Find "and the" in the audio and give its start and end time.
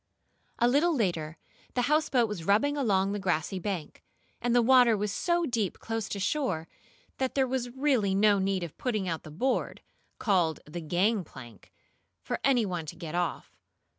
4.41-4.61